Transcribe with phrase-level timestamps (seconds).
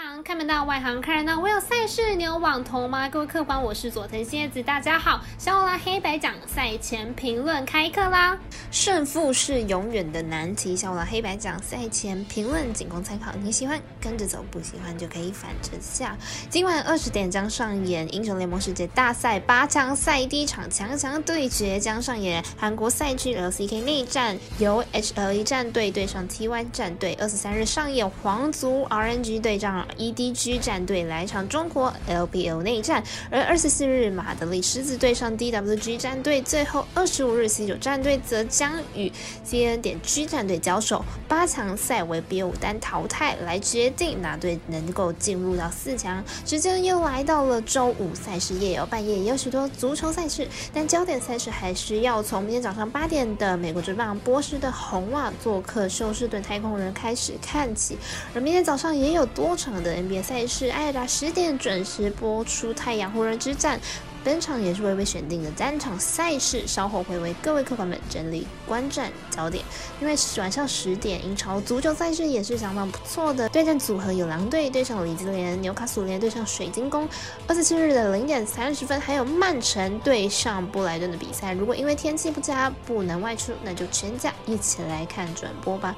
[0.00, 1.40] 行看门道，外行看热闹。
[1.40, 3.08] 我有赛事，你有网投吗？
[3.08, 5.20] 各位客官，我是佐藤蝎子，大家好。
[5.38, 8.38] 小拉黑白讲赛前评论开课啦！
[8.70, 10.76] 胜负是永远的难题。
[10.76, 16.16] 小拉黑白讲赛前评论仅供参考，你喜欢跟着走，不喜欢就可以反着下。
[16.50, 27.14] 今晚二十点将上演英雄联盟世界大赛八强赛第一场强强对决，将上演韩国赛区 LCK 内战，由 HLE 战队对上 TY 战队。
[27.14, 29.68] 二十三日上演皇族 RNG 对战。
[29.98, 39.08] EDG 战队来场中国 LPL 内战，而二十四日马德里狮子对上 DWG 战队，最后二十五日 C 九战队则将与
[39.48, 46.24] CN 点 G 战队交手，八强赛为 B 五单淘汰来决定哪队能够进入到四强。
[46.44, 57.96] 时间又来到了周五赛事夜，有半夜也有许多足球赛事，但焦点赛事还是要从明天早上八点的美国职棒波士的红袜做客休斯顿太空人开始看起，
[58.34, 59.68] 而明天早上也有多场。
[59.78, 63.78] 的 NBA 赛事，艾达十点准时播出太阳湖人之战。
[64.24, 69.64] 本场也是微微选定的单场赛事，稍后会为各位客官们整理观战焦点。
[70.00, 73.48] 因为晚上十点，英超足球赛事也是相当不错的。
[73.48, 77.08] 对战组合有狼队对上李兹联，纽卡素联对上水晶宫。
[77.46, 81.52] 二十七日的零点三十分，还有曼城对上布莱顿的比赛。
[81.54, 85.96] 如果因为天气不佳不能外出，那就全家一起来看转播吧。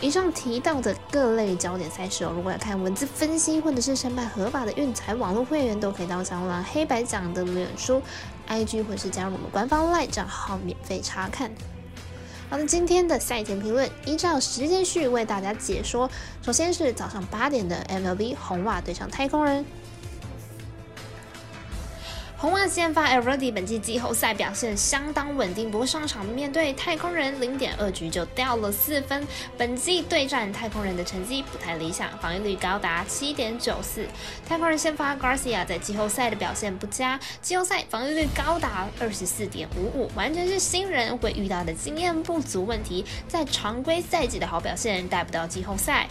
[0.00, 8.00] 以上提到的各类焦点赛事哦，如果要看文字分析或者是申办合法的运彩网络会员，都可以到小红黑白讲的脸书、
[8.48, 11.50] IG 或是加入我们官方 LINE 账号免费查看。
[12.48, 16.08] 好的，今天的赛前评论依照时间序为大家解说。
[16.42, 19.64] 首先是早上八点的 MLB 红袜对上太空人。
[22.40, 29.26] 红袜先发 e v e r d y 本季季后赛表现相当稳定，不过上场面对太空人零点二局就掉了四分。
[29.56, 34.06] 本季对战太空人的成绩不太理想，防御率高达七点九四。
[34.48, 46.06] 太空人先发 Garcia 在季后赛的表现不佳，季后赛防御率高达二十四点五五，完全是新人会遇到的经验不足问题，在常规赛季的好表现带不到季后赛。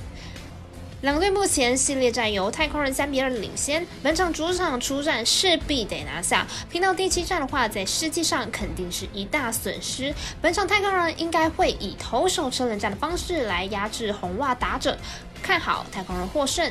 [1.02, 6.44] 两队目前系列战由太空人三比二领先，本场主场出战势必得拿下。
[6.72, 10.12] 拼到第七战的话，在实际上肯定是一大损失。
[10.42, 14.98] 本场太空人应该会以投手车轮战的方式来压制红袜打者，
[15.44, 16.68] 看好太空人获胜。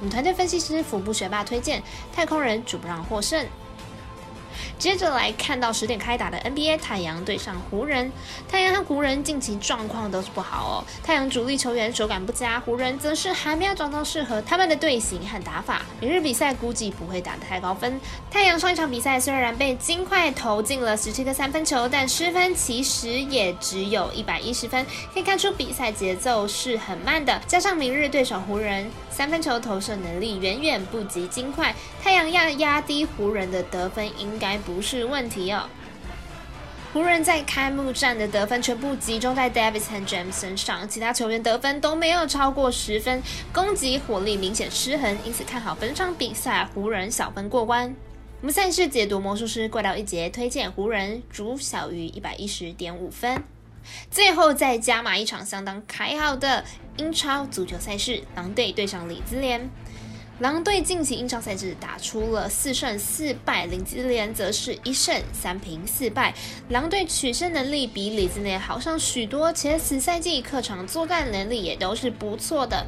[0.00, 3.46] 我们团队分析师腹部学霸推荐太空人主不让获胜。
[4.80, 8.10] 接着来看到十点开打的 NBA，太阳对上湖人。
[8.48, 10.74] 太阳和湖人近期状况都是不好哦。
[11.02, 15.82] 太阳主力球员手感不佳，湖人则是还没有找到适合他们的队形和打法。
[16.00, 18.00] 明日比赛估计不会打得太高分。
[18.30, 27.38] 太阳上一场比赛虽然被金块投进了十七个三分球，但失分其实也只有一百一十分，可以看出比赛节奏是很慢的。
[27.46, 34.69] 加上明日对手湖人三分球投射能力远远不及金块，太阳要压低湖人的得分应该不。
[34.70, 35.68] 不是问题哦。
[36.92, 43.20] 湖人，在开幕战的得分全部集中在 Davis 和 James 身上，其他球员得分都没有超过十分，
[43.52, 47.94] 攻击火力明显失衡，因此看好本场比赛湖人小分过关。
[48.40, 53.42] 我们赛事解读魔术师怪盗一节推荐湖人主小于一百一十点五分。
[54.10, 56.64] 最后再加码一场相当开好的
[56.96, 59.70] 英超足球赛事，狼队对上里兹联。
[60.40, 66.34] 狼队近期英超赛制打出了四胜四败，李兹联则是一胜三平四败。
[66.70, 72.86] 狼队取胜能力比李兹联好上许多，且此赛季客场作战能力也都是不错的。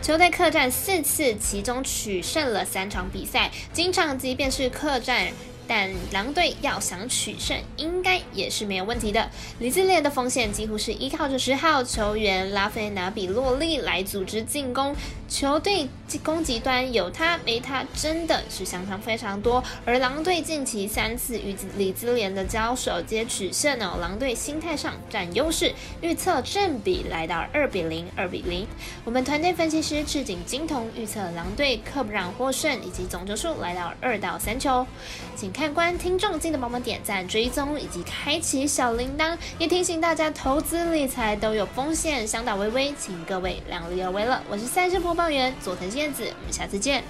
[0.00, 5.32] 球队客战四次，其中取胜了三场比赛，经常即便是客战。
[5.66, 9.30] 但狼队要想取胜，应该也是没有问题的。
[9.58, 14.94] 李兹联的锋线几乎是依靠着十号球员拉菲拿比洛利来组织进攻，
[15.26, 15.88] 球队
[16.22, 19.64] 攻击端有他没他，真的是相差非常多。
[19.86, 28.66] 而狼队近期三次与李兹联的交手皆取胜哦，狼队心态上占优势，预测正比来到二比零，二比零。
[29.02, 34.86] 我们团队分析师赤井金童预测狼队克不让获胜，以及总球数来到二到三球，
[35.34, 35.53] 请。
[35.54, 44.42] 看官、听众记得帮忙点赞、追踪以及开启小铃铛，也提醒大家，投资理财都有风险，想打微微，请各位量力而为了。
[44.50, 47.04] 我是赛事播报员佐藤健子，我们下次见。